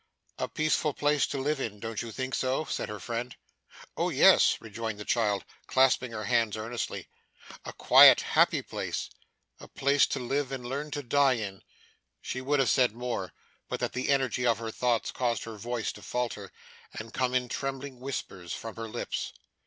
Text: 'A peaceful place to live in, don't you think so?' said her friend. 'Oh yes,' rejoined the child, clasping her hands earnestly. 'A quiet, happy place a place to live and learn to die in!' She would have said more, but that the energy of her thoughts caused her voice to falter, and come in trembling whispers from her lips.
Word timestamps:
'A 0.39 0.47
peaceful 0.49 0.95
place 0.95 1.27
to 1.27 1.37
live 1.37 1.61
in, 1.61 1.79
don't 1.79 2.01
you 2.01 2.11
think 2.11 2.33
so?' 2.33 2.65
said 2.65 2.89
her 2.89 2.99
friend. 2.99 3.35
'Oh 3.95 4.09
yes,' 4.09 4.57
rejoined 4.59 4.99
the 4.99 5.05
child, 5.05 5.45
clasping 5.67 6.11
her 6.11 6.23
hands 6.23 6.57
earnestly. 6.57 7.07
'A 7.65 7.73
quiet, 7.73 8.21
happy 8.21 8.63
place 8.63 9.11
a 9.59 9.67
place 9.67 10.07
to 10.07 10.19
live 10.19 10.51
and 10.51 10.65
learn 10.65 10.89
to 10.89 11.03
die 11.03 11.33
in!' 11.33 11.61
She 12.19 12.41
would 12.41 12.59
have 12.59 12.71
said 12.71 12.93
more, 12.93 13.31
but 13.69 13.79
that 13.79 13.93
the 13.93 14.09
energy 14.09 14.43
of 14.43 14.57
her 14.57 14.71
thoughts 14.71 15.11
caused 15.11 15.43
her 15.43 15.55
voice 15.55 15.91
to 15.91 16.01
falter, 16.01 16.51
and 16.95 17.13
come 17.13 17.35
in 17.35 17.47
trembling 17.47 17.99
whispers 17.99 18.53
from 18.55 18.77
her 18.77 18.87
lips. 18.89 19.33